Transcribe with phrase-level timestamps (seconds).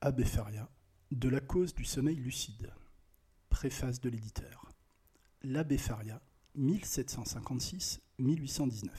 [0.00, 0.70] Abbé Faria,
[1.10, 2.72] de la cause du sommeil lucide.
[3.50, 4.70] Préface de l'éditeur.
[5.42, 6.22] L'abbé Faria,
[6.56, 8.90] 1756-1819.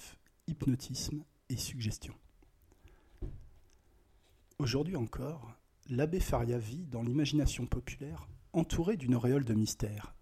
[0.47, 2.13] Hypnotisme et suggestion.
[4.57, 5.55] Aujourd'hui encore,
[5.87, 10.13] l'abbé Faria vit dans l'imagination populaire entouré d'une auréole de mystère.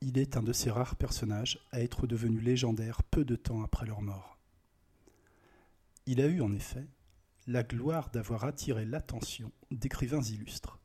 [0.00, 3.84] Il est un de ces rares personnages à être devenu légendaire peu de temps après
[3.84, 4.38] leur mort.
[6.06, 6.88] Il a eu en effet
[7.46, 10.78] la gloire d'avoir attiré l'attention d'écrivains illustres.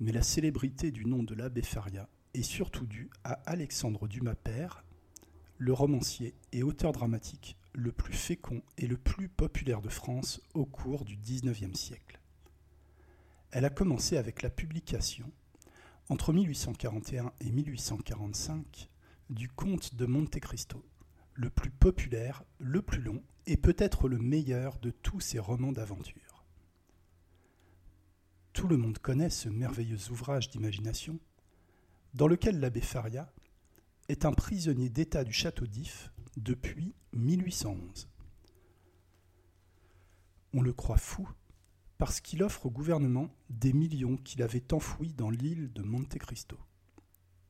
[0.00, 4.84] Mais la célébrité du nom de l'abbé Faria est surtout due à Alexandre Dumas père,
[5.58, 10.64] le romancier et auteur dramatique le plus fécond et le plus populaire de France au
[10.64, 12.20] cours du XIXe siècle.
[13.50, 15.30] Elle a commencé avec la publication,
[16.08, 18.88] entre 1841 et 1845,
[19.28, 20.82] du Comte de Monte Cristo,
[21.36, 26.44] le plus populaire, le plus long et peut-être le meilleur de tous ces romans d'aventure.
[28.52, 31.20] Tout le monde connaît ce merveilleux ouvrage d'imagination,
[32.14, 33.30] dans lequel l'abbé Faria
[34.08, 38.08] est un prisonnier d'État du château d'If depuis 1811.
[40.54, 41.28] On le croit fou
[41.98, 46.58] parce qu'il offre au gouvernement des millions qu'il avait enfouis dans l'île de Monte Cristo.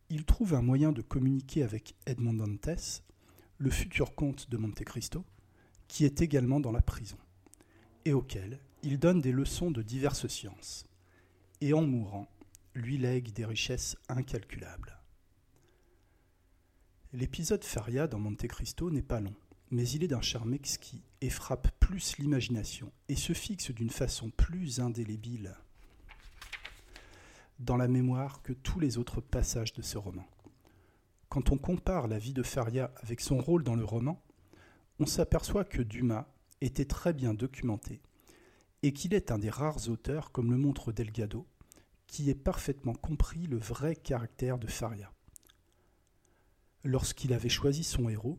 [0.09, 3.05] Il trouve un moyen de communiquer avec Edmond Dantes,
[3.59, 5.25] le futur comte de Monte Cristo,
[5.89, 7.19] qui est également dans la prison,
[8.05, 10.85] et auquel il donne des leçons de diverses sciences,
[11.61, 12.29] et en mourant,
[12.75, 14.99] lui lègue des richesses incalculables.
[17.13, 19.35] L'épisode Faria dans Monte Cristo n'est pas long,
[19.71, 24.31] mais il est d'un charme exquis et frappe plus l'imagination et se fixe d'une façon
[24.31, 25.57] plus indélébile
[27.59, 30.27] dans la mémoire que tous les autres passages de ce roman.
[31.37, 34.25] Quand on compare la vie de Faria avec son rôle dans le roman,
[34.99, 36.25] on s'aperçoit que Dumas
[36.63, 38.01] était très bien documenté
[38.83, 41.47] et qu'il est un des rares auteurs, comme le montre Delgado,
[42.07, 45.13] qui ait parfaitement compris le vrai caractère de Faria.
[46.85, 48.39] Lorsqu'il avait choisi son héros,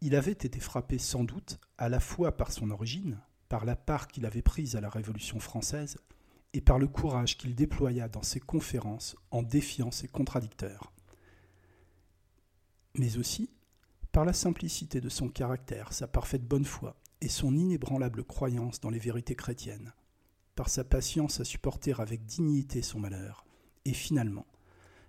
[0.00, 3.20] il avait été frappé sans doute à la fois par son origine,
[3.50, 5.98] par la part qu'il avait prise à la Révolution française,
[6.54, 10.94] et par le courage qu'il déploya dans ses conférences en défiant ses contradicteurs,
[12.98, 13.50] mais aussi
[14.12, 18.90] par la simplicité de son caractère, sa parfaite bonne foi et son inébranlable croyance dans
[18.90, 19.92] les vérités chrétiennes,
[20.54, 23.44] par sa patience à supporter avec dignité son malheur,
[23.84, 24.46] et finalement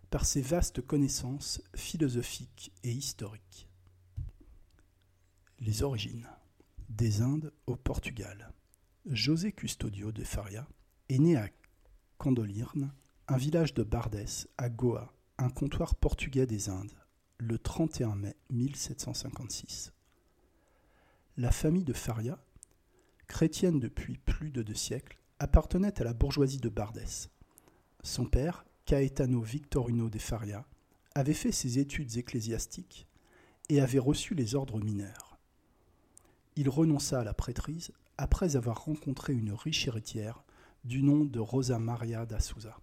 [0.09, 3.69] par ses vastes connaissances philosophiques et historiques.
[5.59, 6.27] Les origines.
[6.89, 8.51] Des Indes au Portugal.
[9.05, 10.67] José Custodio de Faria
[11.09, 11.49] est né à
[12.17, 12.91] Candolirne,
[13.27, 14.25] un village de Bardes,
[14.57, 16.98] à Goa, un comptoir portugais des Indes,
[17.41, 19.93] le 31 mai 1756.
[21.37, 22.37] La famille de Faria,
[23.29, 27.01] chrétienne depuis plus de deux siècles, appartenait à la bourgeoisie de Bardes.
[28.03, 30.65] Son père, Caetano Victorino de Faria
[31.15, 33.07] avait fait ses études ecclésiastiques
[33.69, 35.37] et avait reçu les ordres mineurs.
[36.57, 40.43] Il renonça à la prêtrise après avoir rencontré une riche héritière
[40.83, 42.77] du nom de Rosa Maria da Souza.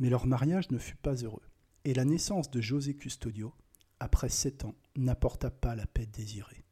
[0.00, 1.42] Mais leur mariage ne fut pas heureux,
[1.84, 3.52] et la naissance de José Custodio,
[3.98, 6.64] après sept ans, n'apporta pas la paix désirée.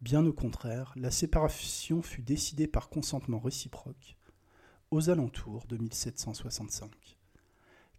[0.00, 4.16] Bien au contraire, la séparation fut décidée par consentement réciproque
[4.90, 6.90] aux alentours de 1765.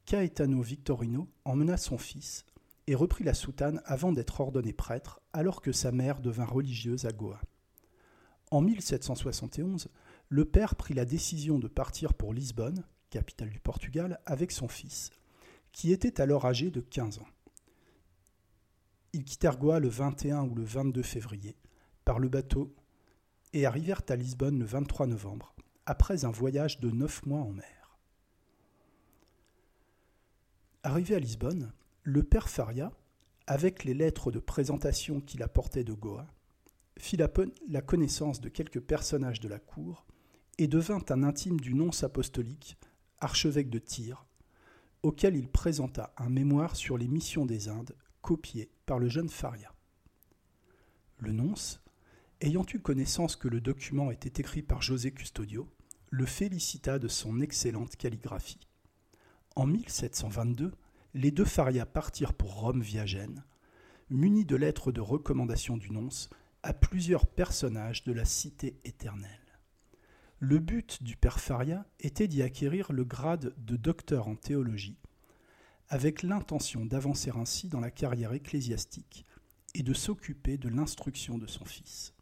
[0.05, 2.45] Caetano Victorino emmena son fils
[2.85, 7.11] et reprit la soutane avant d'être ordonné prêtre, alors que sa mère devint religieuse à
[7.11, 7.41] Goa.
[8.51, 9.89] En 1771,
[10.29, 15.09] le père prit la décision de partir pour Lisbonne, capitale du Portugal, avec son fils,
[15.71, 17.27] qui était alors âgé de 15 ans.
[19.13, 21.55] Ils quittèrent Goa le 21 ou le 22 février
[22.05, 22.73] par le bateau
[23.53, 27.97] et arrivèrent à Lisbonne le 23 novembre, après un voyage de neuf mois en mer.
[30.83, 31.73] Arrivé à Lisbonne,
[32.03, 32.91] le père Faria,
[33.47, 36.27] avec les lettres de présentation qu'il apportait de Goa,
[36.97, 40.05] fit la, connaissance de quelques personnages de la cour
[40.57, 42.77] et devint un intime du nonce apostolique,
[43.19, 44.25] archevêque de Tyr,
[45.07, 49.73] auquel il présenta un mémoire sur les missions des Indes copié par le jeune Faria.
[51.19, 51.81] Le nonce,
[52.41, 55.69] ayant eu connaissance que le document était écrit par José Custodio,
[56.09, 58.67] le félicita de son excellente calligraphie.
[59.55, 60.73] En 1722,
[61.13, 63.45] les deux Faria partirent pour Rome via Gênes,
[64.09, 66.29] munis de lettres de recommandation du nonce
[66.63, 69.46] à plusieurs personnages de la cité éternelle.
[70.39, 74.99] Le but du père Faria était d'y acquérir le grade de docteur en théologie,
[75.89, 79.25] avec l'intention d'avancer ainsi dans la carrière ecclésiastique
[79.73, 82.13] et de s'occuper de l'instruction de son fils.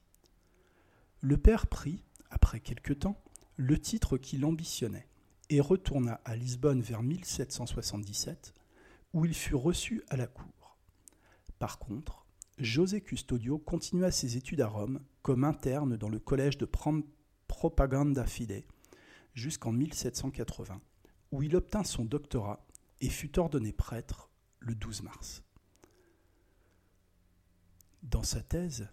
[1.19, 3.21] Le père prit, après quelque temps,
[3.57, 5.09] le titre qu'il ambitionnait
[5.49, 8.53] et retourna à Lisbonne vers 1777,
[9.13, 10.77] où il fut reçu à la cour.
[11.59, 12.25] Par contre,
[12.59, 16.65] José Custodio continua ses études à Rome comme interne dans le collège de
[17.55, 18.65] Propaganda Fide
[19.33, 20.81] jusqu'en 1780,
[21.31, 22.67] où il obtint son doctorat
[22.99, 24.29] et fut ordonné prêtre
[24.59, 25.41] le 12 mars.
[28.03, 28.89] Dans sa thèse,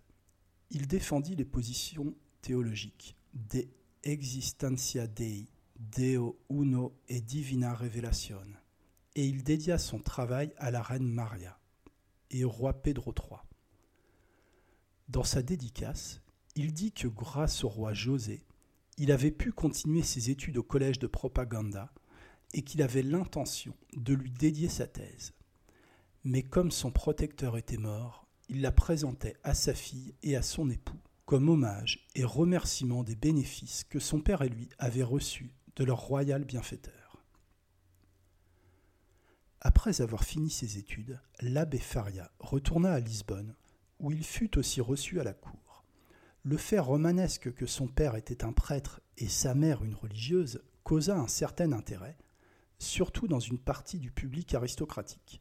[0.70, 3.67] il défendit les positions théologiques de
[4.05, 8.47] Existentia Dei, Deo Uno et Divina Revelation,
[9.17, 11.58] et il dédia son travail à la reine Maria
[12.31, 13.41] et au roi Pedro III.
[15.08, 16.23] Dans sa dédicace,
[16.55, 18.44] il dit que grâce au roi José,
[18.99, 21.93] il avait pu continuer ses études au collège de propaganda
[22.55, 25.33] et qu'il avait l'intention de lui dédier sa thèse.
[26.25, 30.71] Mais comme son protecteur était mort, il la présentait à sa fille et à son
[30.71, 35.85] époux comme hommage et remerciement des bénéfices que son père et lui avaient reçus de
[35.85, 37.25] leur royal bienfaiteur.
[39.61, 43.55] Après avoir fini ses études, l'abbé Faria retourna à Lisbonne,
[44.00, 45.62] où il fut aussi reçu à la cour.
[46.44, 51.17] Le fait romanesque que son père était un prêtre et sa mère une religieuse causa
[51.17, 52.19] un certain intérêt,
[52.81, 55.41] surtout dans une partie du public aristocratique.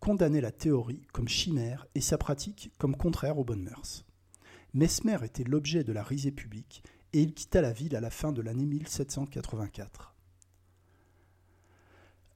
[0.00, 4.06] condamnait la théorie comme chimère et sa pratique comme contraire aux bonnes mœurs.
[4.72, 8.32] Mesmer était l'objet de la risée publique et il quitta la ville à la fin
[8.32, 10.14] de l'année 1784.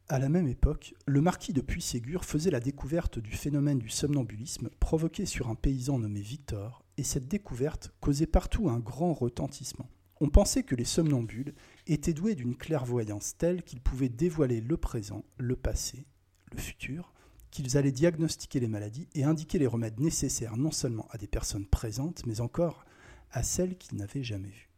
[0.08, 4.68] À la même époque, le marquis de Puységur faisait la découverte du phénomène du somnambulisme
[4.78, 9.88] provoqué sur un paysan nommé Victor, et cette découverte causait partout un grand retentissement.
[10.20, 11.54] On pensait que les somnambules
[11.86, 16.06] étaient doués d'une clairvoyance telle qu'ils pouvaient dévoiler le présent, le passé,
[16.52, 17.12] le futur,
[17.50, 21.66] qu'ils allaient diagnostiquer les maladies et indiquer les remèdes nécessaires non seulement à des personnes
[21.66, 22.84] présentes, mais encore
[23.30, 24.70] à celles qu'ils n'avaient jamais vues.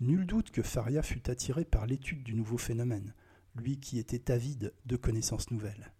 [0.00, 3.14] Nul doute que Faria fut attiré par l'étude du nouveau phénomène,
[3.54, 5.92] lui qui était avide de connaissances nouvelles.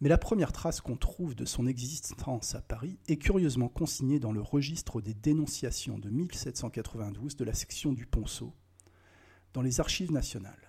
[0.00, 4.32] Mais la première trace qu'on trouve de son existence à Paris est curieusement consignée dans
[4.32, 8.54] le registre des dénonciations de 1792 de la section du Ponceau,
[9.52, 10.68] dans les archives nationales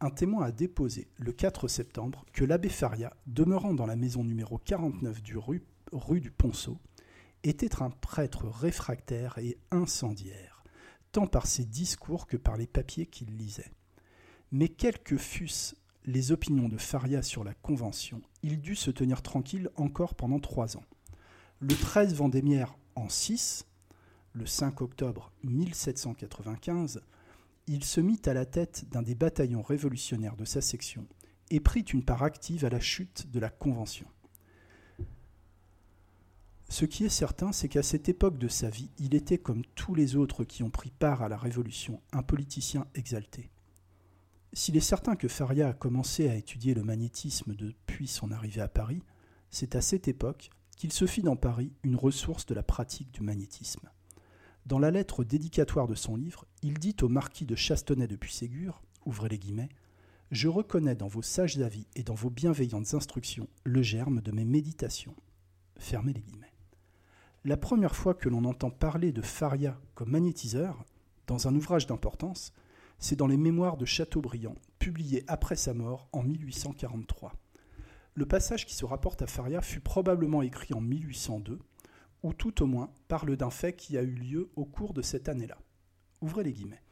[0.00, 4.58] un témoin a déposé le 4 septembre que l'abbé Faria, demeurant dans la maison numéro
[4.58, 5.62] 49 du rue,
[6.20, 6.78] du Ponceau,
[7.42, 10.64] était un prêtre réfractaire et incendiaire,
[11.12, 13.72] tant par ses discours que par les papiers qu'il lisait.
[14.52, 15.74] Mais quelles que fussent
[16.06, 20.76] les opinions de Faria sur la Convention, il dut se tenir tranquille encore pendant trois
[20.76, 20.84] ans.
[21.58, 23.66] Le 13 Vendémiaire en 6,
[24.32, 27.02] le 5 octobre 1795,
[27.66, 31.06] il se mit à la tête d'un des bataillons révolutionnaires de sa section
[31.50, 34.06] et prit une part active à la chute de la Convention.
[36.68, 39.94] Ce qui est certain, c'est qu'à cette époque de sa vie, il était comme tous
[39.94, 43.50] les autres qui ont pris part à la Révolution, un politicien exalté.
[44.52, 48.68] S'il est certain que Faria a commencé à étudier le magnétisme depuis son arrivée à
[48.68, 49.02] Paris,
[49.50, 53.22] c'est à cette époque qu'il se fit dans Paris une ressource de la pratique du
[53.22, 53.88] magnétisme.
[54.66, 58.82] Dans la lettre dédicatoire de son livre, il dit au marquis de Chastenay de Puységur,
[59.04, 59.68] ouvrez les guillemets,
[60.32, 64.44] Je reconnais dans vos sages avis et dans vos bienveillantes instructions le germe de mes
[64.44, 65.14] méditations.
[65.78, 66.52] Fermez les guillemets.
[67.44, 70.84] La première fois que l'on entend parler de Faria comme magnétiseur,
[71.28, 72.52] dans un ouvrage d'importance,
[72.98, 77.34] c'est dans les Mémoires de Chateaubriand, publiés après sa mort en 1843.
[78.14, 81.58] Le passage qui se rapporte à Faria fut probablement écrit en 1802
[82.22, 85.28] ou tout au moins parle d'un fait qui a eu lieu au cours de cette
[85.28, 85.58] année-là.
[86.22, 86.82] Ouvrez les guillemets.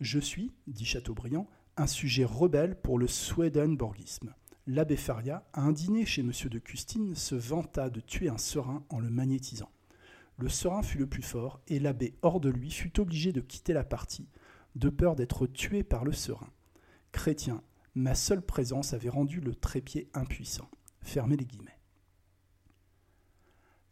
[0.00, 4.34] Je suis, dit Chateaubriand, un sujet rebelle pour le Swedenborgisme.
[4.66, 6.32] L'abbé Faria, à un dîner chez M.
[6.50, 9.70] de Custine, se vanta de tuer un serin en le magnétisant.
[10.38, 13.72] Le serin fut le plus fort, et l'abbé, hors de lui, fut obligé de quitter
[13.72, 14.28] la partie,
[14.74, 16.50] de peur d'être tué par le serin.
[17.12, 17.62] Chrétien,
[17.94, 20.68] ma seule présence avait rendu le trépied impuissant.
[21.02, 21.78] Fermez les guillemets.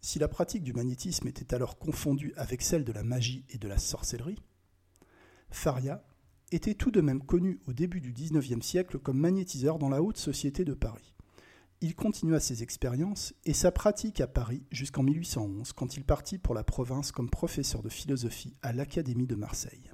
[0.00, 3.68] Si la pratique du magnétisme était alors confondue avec celle de la magie et de
[3.68, 4.42] la sorcellerie,
[5.50, 6.04] Faria
[6.52, 10.16] était tout de même connu au début du XIXe siècle comme magnétiseur dans la haute
[10.16, 11.14] société de Paris.
[11.80, 16.54] Il continua ses expériences et sa pratique à Paris jusqu'en 1811 quand il partit pour
[16.54, 19.90] la province comme professeur de philosophie à l'Académie de Marseille.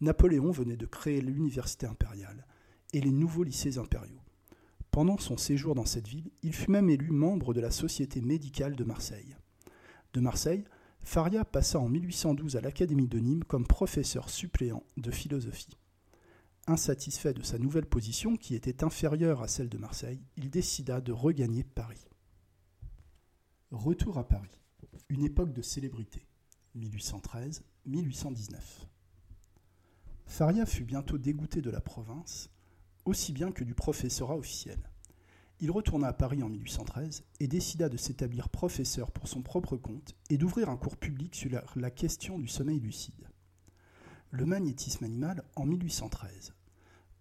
[0.00, 2.46] Napoléon venait de créer l'université impériale
[2.92, 4.22] et les nouveaux lycées impériaux.
[4.90, 8.76] Pendant son séjour dans cette ville, il fut même élu membre de la Société médicale
[8.76, 9.36] de Marseille.
[10.12, 10.64] De Marseille,
[11.04, 15.76] Faria passa en 1812 à l'Académie de Nîmes comme professeur suppléant de philosophie.
[16.66, 21.12] Insatisfait de sa nouvelle position, qui était inférieure à celle de Marseille, il décida de
[21.12, 22.04] regagner Paris.
[23.70, 24.60] Retour à Paris.
[25.08, 26.26] Une époque de célébrité.
[26.76, 28.56] 1813-1819.
[30.28, 32.50] Faria fut bientôt dégoûté de la province,
[33.06, 34.78] aussi bien que du professorat officiel.
[35.58, 40.14] Il retourna à Paris en 1813 et décida de s'établir professeur pour son propre compte
[40.30, 43.26] et d'ouvrir un cours public sur la, question du sommeil lucide.
[44.30, 46.52] Le magnétisme animal en 1813,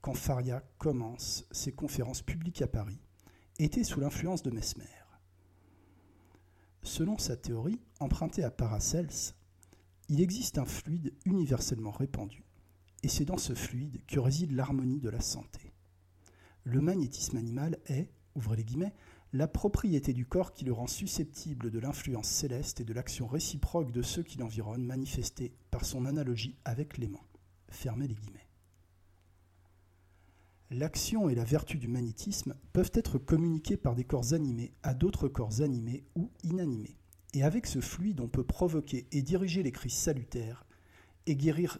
[0.01, 2.99] quand Faria commence ses conférences publiques à Paris,
[3.57, 4.83] était sous l'influence de Mesmer.
[6.83, 9.33] Selon sa théorie, empruntée à Paracels,
[10.09, 12.46] il existe un fluide universellement répandu,
[13.03, 15.73] et c'est dans ce fluide que réside l'harmonie de la santé.
[16.63, 18.93] Le magnétisme animal est, ouvrez les guillemets,
[19.33, 23.91] la propriété du corps qui le rend susceptible de l'influence céleste et de l'action réciproque
[23.91, 27.25] de ceux qui l'environnent manifestée par son analogie avec l'aimant.
[27.69, 28.47] Fermez les guillemets.
[30.69, 35.29] L'action et la vertu du magnétisme peuvent être communiquées par des corps animés à d'autres
[35.29, 36.97] corps animés ou inanimés.
[37.33, 40.65] Et avec ce fluide, on peut provoquer et diriger les crises salutaires
[41.25, 41.79] et guérir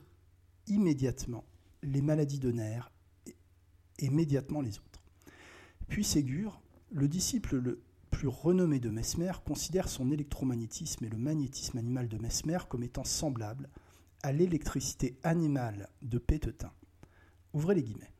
[0.68, 1.46] immédiatement
[1.84, 2.92] les maladies de nerfs
[4.00, 5.02] et immédiatement les autres.
[5.88, 7.82] Puis Ségur, le disciple le
[8.12, 13.04] plus renommé de Mesmer, considère son électromagnétisme et le magnétisme animal de Mesmer comme étant
[13.04, 13.70] semblables
[14.24, 16.72] à l'électricité animale de Pétetin.
[17.54, 18.12] Ouvrez les guillemets.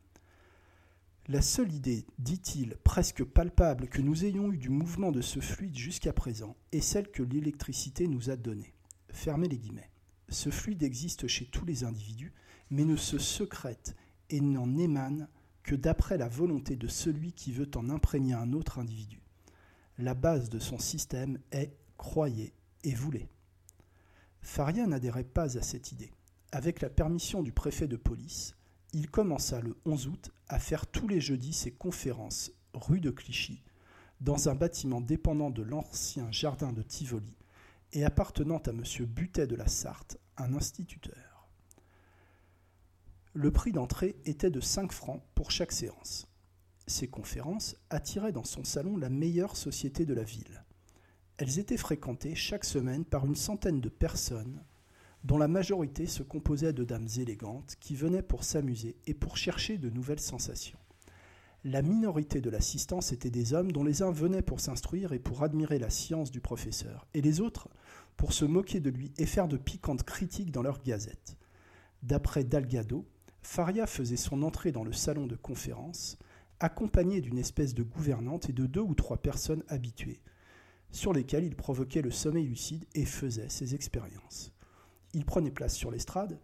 [1.26, 5.76] La seule idée, dit-il, presque palpable que nous ayons eue du mouvement de ce fluide
[5.76, 8.72] jusqu'à présent est celle que l'électricité nous a donnée.
[9.10, 9.90] Fermez les guillemets.
[10.28, 12.32] Ce fluide existe chez tous les individus,
[12.70, 13.96] mais ne se secrète
[14.30, 15.28] et n'en émane
[15.62, 19.20] que d'après la volonté de celui qui veut en imprégner un autre individu.
[19.98, 22.52] La base de son système est croyez
[22.84, 23.28] et voulez.
[24.40, 26.12] Faria n'adhérait pas à cette idée.
[26.52, 28.54] Avec la permission du préfet de police,
[28.92, 33.62] il commença le 11 août à faire tous les jeudis ses conférences rue de Clichy,
[34.20, 37.34] dans un bâtiment dépendant de l'ancien jardin de Tivoli
[37.92, 38.82] et appartenant à M.
[39.06, 41.48] Butet de la Sarthe, un instituteur.
[43.32, 46.26] Le prix d'entrée était de 5 francs pour chaque séance.
[46.86, 50.64] Ces conférences attiraient dans son salon la meilleure société de la ville.
[51.36, 54.64] Elles étaient fréquentées chaque semaine par une centaine de personnes,
[55.24, 59.78] dont la majorité se composait de dames élégantes qui venaient pour s'amuser et pour chercher
[59.78, 60.78] de nouvelles sensations.
[61.64, 65.42] La minorité de l'assistance était des hommes dont les uns venaient pour s'instruire et pour
[65.42, 67.68] admirer la science du professeur, et les autres
[68.16, 71.36] pour se moquer de lui et faire de piquantes critiques dans leurs gazettes.
[72.04, 73.04] D'après Dalgado,
[73.42, 76.16] Faria faisait son entrée dans le salon de conférence,
[76.60, 80.20] accompagné d'une espèce de gouvernante et de deux ou trois personnes habituées,
[80.92, 84.52] sur lesquelles il provoquait le sommeil lucide et faisait ses expériences.
[85.12, 86.38] Il prenait place sur l'estrade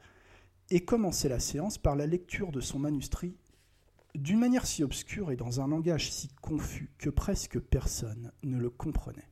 [0.70, 3.36] et commençait la séance par la lecture de son manuscrit
[4.14, 8.70] d'une manière si obscure et dans un langage si confus que presque personne ne le
[8.70, 9.28] comprenait.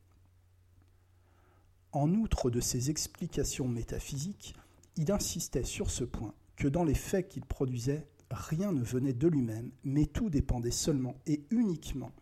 [1.93, 4.55] En outre de ses explications métaphysiques,
[4.97, 9.29] il insistait sur ce point que dans les faits qu'il produisait, rien ne venait de
[9.29, 12.12] lui-même, mais tout dépendait seulement et uniquement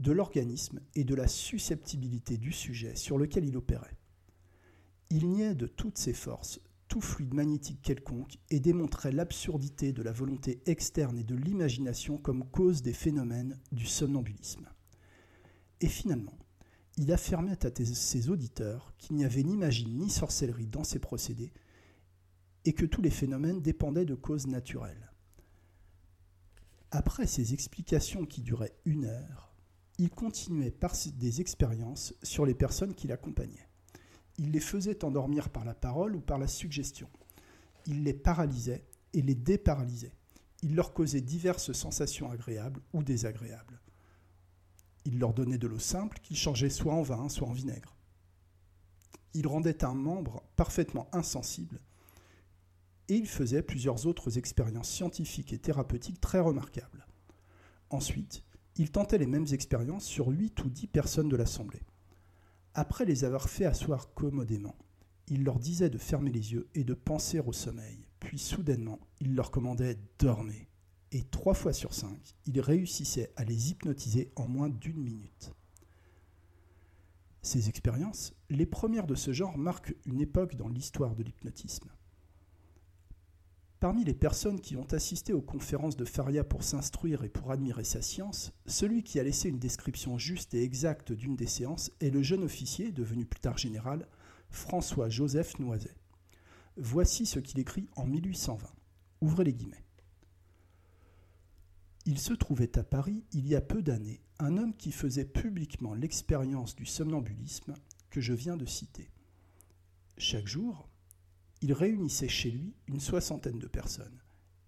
[0.00, 3.96] de l'organisme et de la susceptibilité du sujet sur lequel il opérait.
[5.10, 10.12] Il niait de toutes ses forces tout fluide magnétique quelconque et démontrait l'absurdité de la
[10.12, 14.68] volonté externe et de l'imagination comme cause des phénomènes du somnambulisme.
[15.80, 16.38] Et finalement,
[16.96, 21.52] il affirmait à ses auditeurs qu'il n'y avait ni magie ni sorcellerie dans ses procédés,
[22.64, 25.12] et que tous les phénomènes dépendaient de causes naturelles.
[26.90, 29.54] Après ces explications qui duraient une heure,
[29.98, 33.68] il continuait par des expériences sur les personnes qui l'accompagnaient.
[34.38, 37.08] Il les faisait endormir par la parole ou par la suggestion.
[37.86, 40.14] Il les paralysait et les déparalysait.
[40.62, 43.80] Il leur causait diverses sensations agréables ou désagréables.
[45.04, 47.96] Il leur donnait de l'eau simple qu'il changeait soit en vin, soit en vinaigre.
[49.34, 51.80] Il rendait un membre parfaitement insensible
[53.08, 57.06] et il faisait plusieurs autres expériences scientifiques et thérapeutiques très remarquables.
[57.90, 58.42] Ensuite,
[58.76, 61.82] il tentait les mêmes expériences sur huit ou dix personnes de l'Assemblée.
[62.78, 64.76] Après les avoir fait asseoir commodément,
[65.28, 68.06] il leur disait de fermer les yeux et de penser au sommeil.
[68.20, 70.68] Puis soudainement, il leur commandait Dormez.
[71.10, 75.54] Et trois fois sur cinq, il réussissait à les hypnotiser en moins d'une minute.
[77.40, 81.88] Ces expériences, les premières de ce genre, marquent une époque dans l'histoire de l'hypnotisme.
[83.78, 87.84] Parmi les personnes qui ont assisté aux conférences de Faria pour s'instruire et pour admirer
[87.84, 92.10] sa science, celui qui a laissé une description juste et exacte d'une des séances est
[92.10, 94.08] le jeune officier, devenu plus tard général,
[94.48, 95.94] François-Joseph Noiset.
[96.78, 98.66] Voici ce qu'il écrit en 1820.
[99.20, 99.84] Ouvrez les guillemets.
[102.06, 105.94] Il se trouvait à Paris, il y a peu d'années, un homme qui faisait publiquement
[105.94, 107.74] l'expérience du somnambulisme
[108.10, 109.10] que je viens de citer.
[110.16, 110.88] Chaque jour,
[111.62, 114.22] il réunissait chez lui une soixantaine de personnes,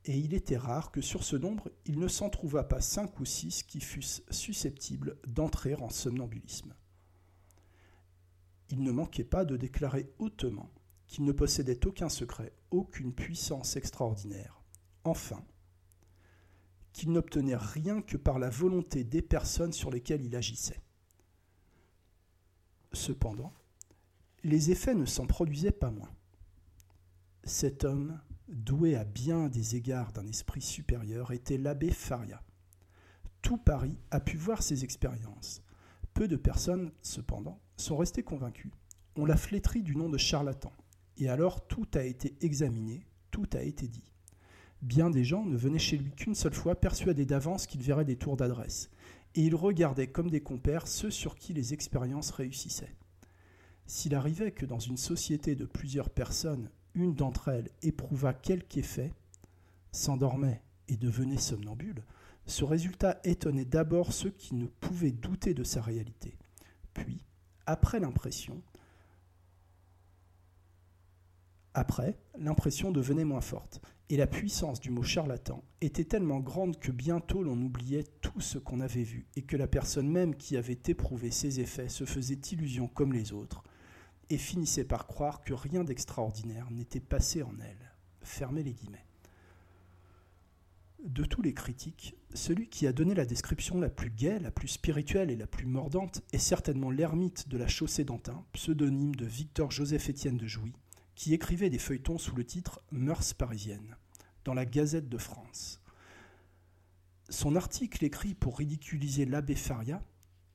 [0.04, 3.25] et il était rare que sur ce nombre il ne s'en trouvât pas cinq ou
[3.25, 6.75] six qui fussent susceptibles d'entrer en somnambulisme.
[8.71, 10.71] Il ne manquait pas de déclarer hautement
[11.07, 14.62] qu'il ne possédait aucun secret, aucune puissance extraordinaire.
[15.04, 15.42] Enfin,
[16.92, 20.83] qu'il n'obtenait rien que par la volonté des personnes sur lesquelles il agissait.
[22.92, 23.52] Cependant,
[24.45, 26.11] les effets ne s'en produisaient pas moins.
[27.48, 32.42] Cet homme, doué à bien des égards d'un esprit supérieur, était l'abbé Faria.
[33.40, 35.62] Tout Paris a pu voir ses expériences.
[36.12, 38.70] Peu de personnes, cependant, sont restées convaincues.
[39.16, 40.70] On l'a flétri du nom de charlatan.
[41.16, 44.12] Et alors tout a été examiné, tout a été dit.
[44.82, 48.18] Bien des gens ne venaient chez lui qu'une seule fois, persuadés d'avance qu'ils verraient des
[48.18, 48.90] tours d'adresse.
[49.34, 52.94] Et il regardait comme des compères ceux sur qui les expériences réussissaient.
[53.86, 59.12] S'il arrivait que dans une société de plusieurs personnes, une d'entre elles éprouva quelque effet,
[59.92, 62.04] s'endormait et devenait somnambule,
[62.47, 66.37] ce résultat étonnait d'abord ceux qui ne pouvaient douter de sa réalité.
[66.95, 67.21] Puis,
[67.66, 68.62] après l'impression,
[71.74, 76.90] après, l'impression devenait moins forte, et la puissance du mot charlatan était tellement grande que
[76.90, 80.79] bientôt l'on oubliait tout ce qu'on avait vu, et que la personne même qui avait
[80.87, 83.62] éprouvé ces effets se faisait illusion comme les autres,
[84.30, 87.92] et finissait par croire que rien d'extraordinaire n'était passé en elle.
[88.22, 89.04] Fermez les guillemets.
[91.04, 94.68] De tous les critiques, celui qui a donné la description la plus gaie, la plus
[94.68, 99.70] spirituelle et la plus mordante est certainement l'ermite de la chaussée d'Antin, pseudonyme de Victor
[99.70, 100.72] Joseph Étienne de Jouy,
[101.14, 103.96] qui écrivait des feuilletons sous le titre Mœurs parisiennes
[104.44, 105.80] dans la Gazette de France.
[107.28, 110.02] Son article écrit pour ridiculiser l'abbé Faria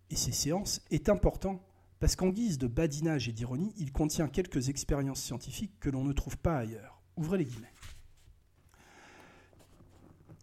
[0.09, 1.63] et ses séances est important
[2.04, 6.12] parce qu'en guise de badinage et d'ironie, il contient quelques expériences scientifiques que l'on ne
[6.12, 7.02] trouve pas ailleurs.
[7.16, 7.72] Ouvrez les guillemets.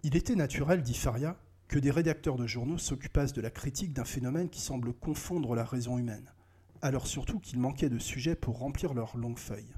[0.03, 1.37] Il était naturel, dit Faria,
[1.69, 5.67] que des rédacteurs de journaux s'occupassent de la critique d'un phénomène qui semble confondre la
[5.67, 6.33] raison humaine,
[6.81, 9.75] alors surtout qu'il manquait de sujets pour remplir leurs longues feuilles.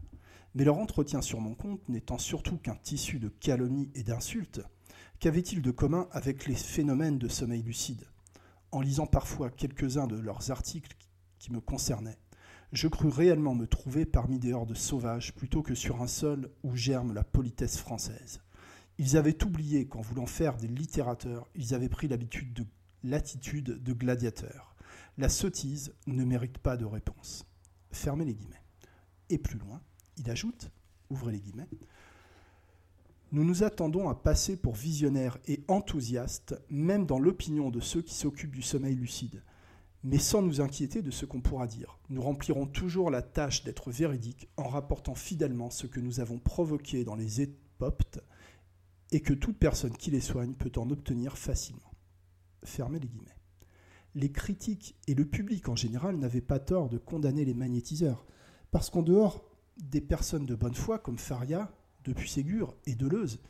[0.55, 4.61] Mais leur entretien sur mon compte n'étant surtout qu'un tissu de calomnies et d'insultes,
[5.19, 8.07] qu'avaient-ils de commun avec les phénomènes de sommeil lucide?
[8.71, 10.97] En lisant parfois quelques-uns de leurs articles
[11.43, 12.19] qui me concernait.
[12.73, 16.77] Je crus réellement me trouver parmi des hordes sauvages plutôt que sur un sol où
[16.77, 18.41] germe la politesse française.
[18.99, 24.77] Ils avaient oublié qu'en voulant faire des littérateurs, ils avaient pris l'attitude de gladiateurs.
[25.19, 27.45] La sottise ne mérite pas de réponse.
[27.91, 28.63] Fermez les guillemets.
[29.29, 29.81] Et plus loin,
[30.19, 30.71] il ajoute,
[31.11, 31.69] ouvrez les guillemets,
[33.33, 38.15] nous nous attendons à passer pour visionnaires et enthousiastes, même dans l'opinion de ceux qui
[38.15, 39.43] s'occupent du sommeil lucide
[40.05, 41.99] mais sans nous inquiéter de ce qu'on pourra dire.
[42.09, 47.05] Nous remplirons toujours la tâche d'être véridiques en rapportant fidèlement ce que nous avons provoqué
[47.05, 48.21] dans les époptes
[49.13, 51.93] et que toute personne qui les soigne peut en obtenir facilement.
[52.65, 53.37] Fermez les guillemets.
[54.15, 58.27] Les critiques et le public en général n'avaient pas tort de condamner les magnétiseurs,
[58.71, 59.45] parce qu'en dehors
[59.79, 61.73] des personnes de bonne foi comme Faria,
[62.05, 63.41] depuis Ségur et Deleuze,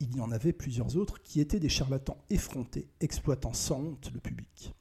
[0.00, 4.20] il y en avait plusieurs autres qui étaient des charlatans effrontés, exploitant sans honte le
[4.20, 4.74] public.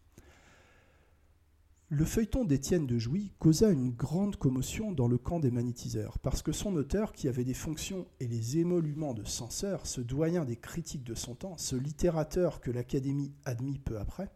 [1.89, 6.41] Le feuilleton d'Étienne de Jouy causa une grande commotion dans le camp des magnétiseurs, parce
[6.41, 10.58] que son auteur, qui avait des fonctions et les émoluments de censeur, ce doyen des
[10.58, 14.30] critiques de son temps, ce littérateur que l'Académie admit peu après,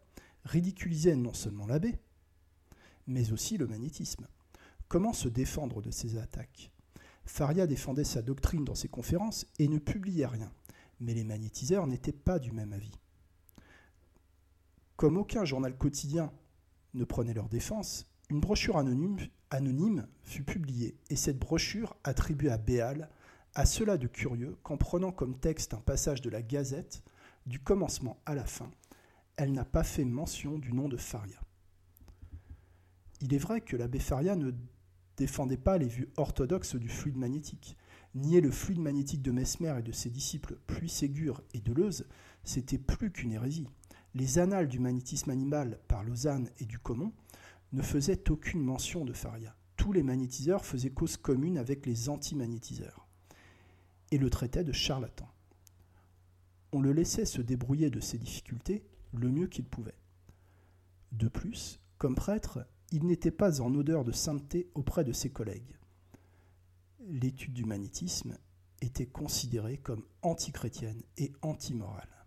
[0.44, 1.98] ridiculisait non seulement l'abbé,
[3.06, 4.26] mais aussi le magnétisme.
[4.88, 6.70] Comment se défendre de ces attaques?
[7.26, 10.50] Faria défendait sa doctrine dans ses conférences et ne publiait rien,
[11.00, 12.98] mais les magnétiseurs n'étaient pas du même avis.
[14.96, 16.32] Comme aucun journal quotidien
[16.94, 23.10] ne prenaient leur défense, une brochure anonyme, fut publiée, et cette brochure attribuait à Béal
[23.54, 27.02] à cela de curieux qu'en prenant comme texte un passage de la Gazette,
[27.46, 28.70] du commencement à la fin,
[29.36, 31.40] elle n'a pas fait mention du nom de Faria.
[33.20, 34.52] Il est vrai que l'abbé Faria ne
[35.16, 37.76] défendait pas les vues orthodoxes du fluide magnétique.
[38.14, 42.06] Nier le fluide magnétique de Mesmer et de ses disciples Pluy Ségur et Deleuze,
[42.44, 43.68] c'était plus qu'une hérésie.
[44.14, 47.12] Les annales du magnétisme animal par Lausanne et du Comon
[47.72, 49.56] ne faisaient aucune mention de Faria.
[49.76, 53.08] Tous les magnétiseurs faisaient cause commune avec les anti-magnétiseurs
[54.10, 55.28] et le traitaient de charlatan.
[56.72, 59.98] On le laissait se débrouiller de ses difficultés le mieux qu'il pouvait.
[61.12, 65.78] De plus, comme prêtre, il n'était pas en odeur de sainteté auprès de ses collègues.
[67.08, 68.36] L'étude du magnétisme
[68.82, 72.21] était considérée comme antichrétienne et antimorale.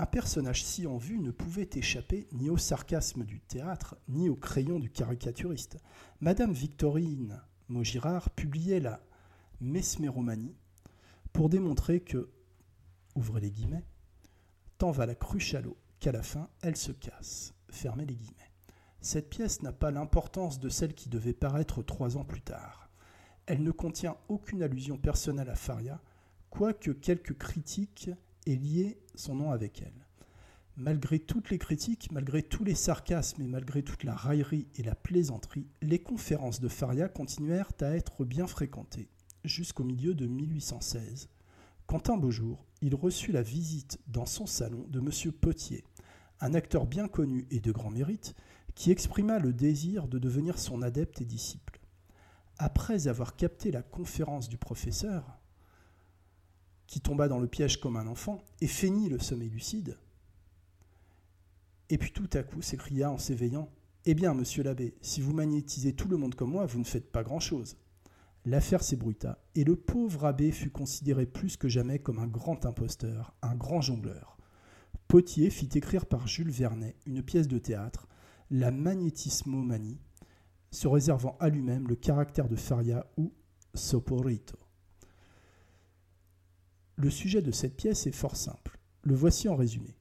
[0.00, 4.36] Un personnage si en vue ne pouvait échapper ni au sarcasme du théâtre, ni au
[4.36, 5.78] crayon du caricaturiste.
[6.20, 9.00] Madame Victorine Maugirard publiait la
[9.60, 10.54] Mesméromanie
[11.32, 12.30] pour démontrer que,
[13.16, 13.84] ouvrez les guillemets,
[14.78, 17.54] tant va la cruche à l'eau qu'à la fin elle se casse.
[17.68, 18.52] Fermez les guillemets.
[19.00, 22.88] Cette pièce n'a pas l'importance de celle qui devait paraître trois ans plus tard.
[23.46, 26.00] Elle ne contient aucune allusion personnelle à Faria,
[26.50, 28.10] quoique quelques critiques
[28.48, 30.06] aient lié son nom avec elle.
[30.76, 34.94] Malgré toutes les critiques, malgré tous les sarcasmes et malgré toute la raillerie et la
[34.94, 39.08] plaisanterie, les conférences de Faria continuèrent à être bien fréquentées,
[39.44, 41.28] jusqu'au milieu de 1816,
[41.86, 45.32] quand un beau jour, il reçut la visite dans son salon de M.
[45.32, 45.84] Potier,
[46.40, 48.36] un acteur bien connu et de grand mérite,
[48.74, 51.80] qui exprima le désir de devenir son adepte et disciple.
[52.58, 55.37] Après avoir capté la conférence du professeur,
[56.88, 59.96] qui tomba dans le piège comme un enfant et feignit le sommeil lucide,
[61.90, 63.70] et puis tout à coup s'écria en s'éveillant
[64.04, 67.10] Eh bien, monsieur l'abbé, si vous magnétisez tout le monde comme moi, vous ne faites
[67.10, 67.76] pas grand-chose.
[68.44, 73.34] L'affaire s'ébruita, et le pauvre abbé fut considéré plus que jamais comme un grand imposteur,
[73.42, 74.36] un grand jongleur.
[75.06, 78.08] Potier fit écrire par Jules Vernet une pièce de théâtre
[78.50, 80.00] la magnétismomanie,
[80.70, 83.32] se réservant à lui-même le caractère de Faria ou
[83.74, 84.58] Soporito.
[87.00, 88.76] Le sujet de cette pièce est fort simple.
[89.02, 89.96] Le voici en résumé.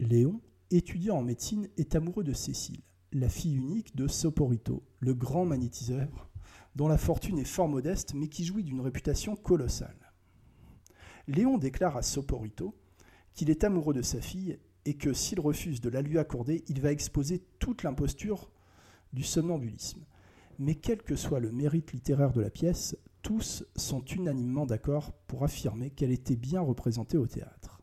[0.00, 0.40] Léon,
[0.72, 6.32] étudiant en médecine, est amoureux de Cécile, la fille unique de Soporito, le grand magnétiseur,
[6.74, 10.12] dont la fortune est fort modeste mais qui jouit d'une réputation colossale.
[11.28, 12.74] Léon déclare à Soporito
[13.34, 16.80] qu'il est amoureux de sa fille et que s'il refuse de la lui accorder, il
[16.80, 18.50] va exposer toute l'imposture
[19.12, 20.04] du somnambulisme.
[20.58, 25.44] Mais quel que soit le mérite littéraire de la pièce, tous sont unanimement d'accord pour
[25.44, 27.80] affirmer qu'elle était bien représentée au théâtre.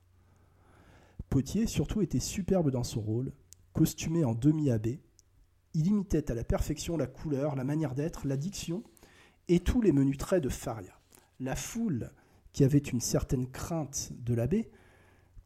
[1.30, 3.32] Potier surtout était superbe dans son rôle,
[3.74, 5.02] costumé en demi-abbé.
[5.74, 8.84] Il imitait à la perfection la couleur, la manière d'être, la diction
[9.48, 11.00] et tous les menus traits de Faria.
[11.40, 12.12] La foule,
[12.52, 14.72] qui avait une certaine crainte de l'abbé,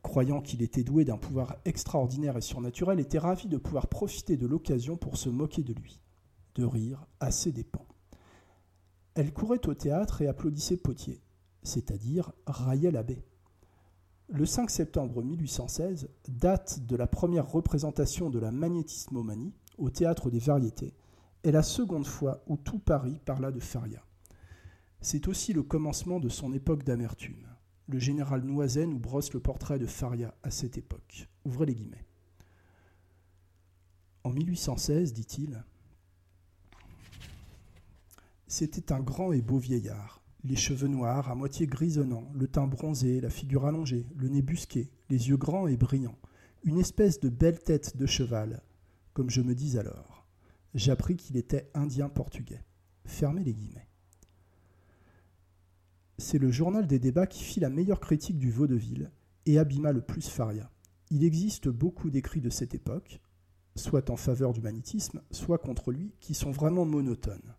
[0.02, 4.48] croyant qu'il était doué d'un pouvoir extraordinaire et surnaturel, était ravi de pouvoir profiter de
[4.48, 6.02] l'occasion pour se moquer de lui,
[6.56, 7.86] de rire à ses dépens.
[9.16, 11.22] Elle courait au théâtre et applaudissait Potier,
[11.64, 13.24] c'est-à-dire raillait l'abbé.
[14.30, 20.40] Le 5 septembre 1816, date de la première représentation de la magnétismomanie au théâtre des
[20.40, 20.96] Variétés,
[21.44, 24.04] est la seconde fois où tout Paris parla de Faria.
[25.02, 27.46] C'est aussi le commencement de son époque d'amertume
[27.88, 31.30] le général Noiset nous brosse le portrait de Faria à cette époque.
[31.46, 32.06] Ouvrez les guillemets.
[34.24, 35.64] En 1816, dit-il,
[38.48, 43.22] c'était un grand et beau vieillard, les cheveux noirs, à moitié grisonnants, le teint bronzé,
[43.22, 46.20] la figure allongée, le nez busqué, les yeux grands et brillants,
[46.64, 48.62] une espèce de belle tête de cheval,
[49.14, 50.28] comme je me dis alors.
[50.74, 52.64] J'appris qu'il était indien portugais.
[53.06, 53.88] Fermez les guillemets
[56.18, 59.12] c'est le journal des débats qui fit la meilleure critique du vaudeville
[59.46, 60.72] et abîma le plus Faria.
[61.10, 63.20] Il existe beaucoup d'écrits de cette époque,
[63.76, 67.56] soit en faveur du magnétisme, soit contre lui, qui sont vraiment monotones.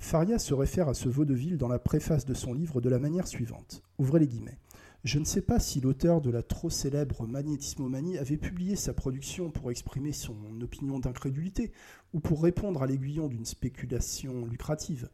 [0.00, 3.28] Faria se réfère à ce vaudeville dans la préface de son livre de la manière
[3.28, 3.82] suivante.
[3.98, 4.58] Ouvrez les guillemets.
[5.04, 9.50] Je ne sais pas si l'auteur de la trop célèbre Magnétismomanie avait publié sa production
[9.50, 11.70] pour exprimer son opinion d'incrédulité
[12.14, 15.10] ou pour répondre à l'aiguillon d'une spéculation lucrative.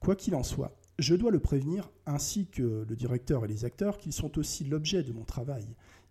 [0.00, 3.96] Quoi qu'il en soit, je dois le prévenir, ainsi que le directeur et les acteurs,
[3.96, 5.66] qu'ils sont aussi l'objet de mon travail.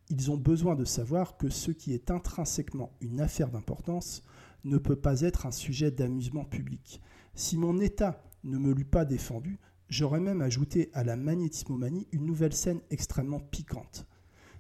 [0.09, 4.23] Ils ont besoin de savoir que ce qui est intrinsèquement une affaire d'importance
[4.65, 7.01] ne peut pas être un sujet d'amusement public.
[7.35, 12.25] Si mon état ne me l'eût pas défendu, j'aurais même ajouté à la magnétismomanie une
[12.25, 14.07] nouvelle scène extrêmement piquante.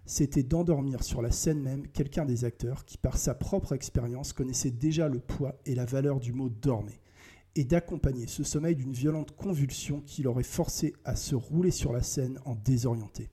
[0.05, 4.71] C'était d'endormir sur la scène même quelqu'un des acteurs qui, par sa propre expérience, connaissait
[4.71, 7.01] déjà le poids et la valeur du mot dormez
[7.55, 12.03] et d'accompagner ce sommeil d'une violente convulsion qui l'aurait forcé à se rouler sur la
[12.03, 13.29] scène en désorienté.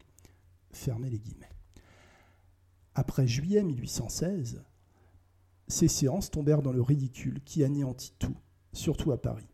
[0.70, 1.50] Fermez les guillemets.
[2.94, 4.62] Après juillet 1816,
[5.68, 8.36] Ces séances tombèrent dans le ridicule qui anéantit tout,
[8.72, 9.48] surtout à Paris.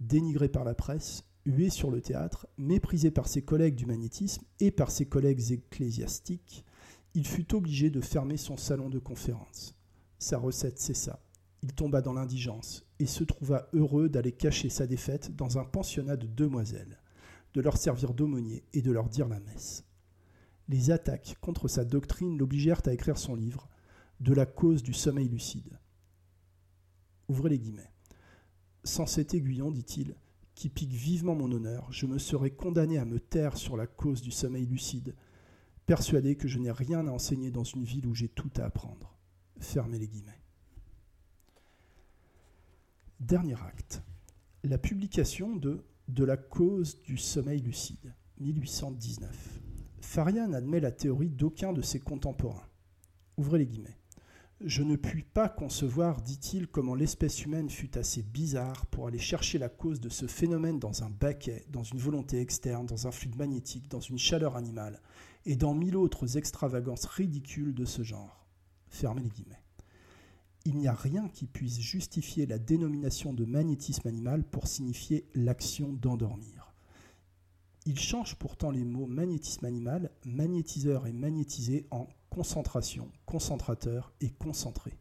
[0.00, 4.70] Dénigré par la presse, hué sur le théâtre, méprisé par ses collègues du magnétisme et
[4.70, 6.64] par ses collègues ecclésiastiques,
[7.14, 9.74] il fut obligé de fermer son salon de conférence.
[10.18, 11.20] Sa recette cessa.
[11.62, 16.16] Il tomba dans l'indigence et se trouva heureux d'aller cacher sa défaite dans un pensionnat
[16.16, 17.00] de demoiselles,
[17.54, 19.84] de leur servir d'aumônier et de leur dire la messe.
[20.68, 23.68] Les attaques contre sa doctrine l'obligèrent à écrire son livre
[24.20, 25.78] De la cause du sommeil lucide.
[27.28, 27.92] Ouvrez les guillemets.
[28.84, 30.16] Sans cet aiguillon, dit-il,
[30.54, 34.22] qui pique vivement mon honneur, je me serais condamné à me taire sur la cause
[34.22, 35.14] du sommeil lucide,
[35.86, 39.16] persuadé que je n'ai rien à enseigner dans une ville où j'ai tout à apprendre.
[39.60, 40.42] Fermez les guillemets.
[43.20, 44.02] Dernier acte.
[44.64, 49.60] La publication de De la cause du sommeil lucide, 1819.
[50.00, 52.66] Faria n'admet la théorie d'aucun de ses contemporains.
[53.36, 53.98] Ouvrez les guillemets.
[54.60, 59.56] Je ne puis pas concevoir, dit-il, comment l'espèce humaine fut assez bizarre pour aller chercher
[59.56, 63.36] la cause de ce phénomène dans un baquet, dans une volonté externe, dans un fluide
[63.36, 65.00] magnétique, dans une chaleur animale,
[65.46, 68.48] et dans mille autres extravagances ridicules de ce genre.
[68.88, 69.62] Fermez les guillemets.
[70.64, 75.92] Il n'y a rien qui puisse justifier la dénomination de magnétisme animal pour signifier l'action
[75.92, 76.74] d'endormir.
[77.86, 84.98] Il change pourtant les mots magnétisme animal, magnétiseur et magnétisé en concentration, concentrateur et concentré.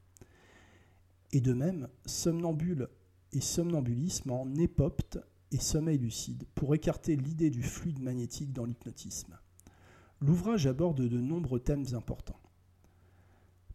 [1.32, 2.90] Et de même, somnambule
[3.34, 5.20] et somnambulisme en épopte
[5.52, 9.38] et sommeil lucide pour écarter l'idée du fluide magnétique dans l'hypnotisme.
[10.20, 12.40] L'ouvrage aborde de nombreux thèmes importants.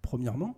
[0.00, 0.56] Premièrement,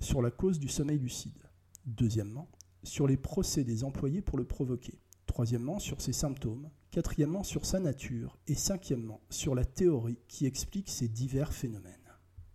[0.00, 1.38] sur la cause du sommeil lucide.
[1.86, 2.48] Deuxièmement,
[2.82, 4.98] sur les procédés employés pour le provoquer.
[5.26, 6.68] Troisièmement, sur ses symptômes.
[6.90, 8.36] Quatrièmement, sur sa nature.
[8.46, 12.05] Et cinquièmement, sur la théorie qui explique ces divers phénomènes.